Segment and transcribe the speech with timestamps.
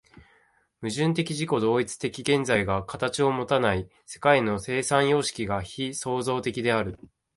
[0.81, 6.97] 矛盾的自己同一的現在が形をもたない世界の生産様式が非創造的である。